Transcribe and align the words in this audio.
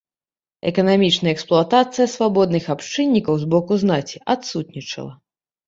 Эканамічная 0.69 1.33
эксплуатацыя 1.35 2.07
свабодных 2.15 2.63
абшчыннікаў 2.77 3.33
з 3.45 3.53
боку 3.55 3.81
знаці 3.85 4.25
адсутнічала. 4.39 5.13